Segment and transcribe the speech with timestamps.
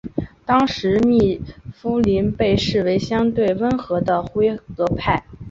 [0.47, 1.39] 当时密
[1.71, 5.23] 夫林被视为相对温和的辉格派。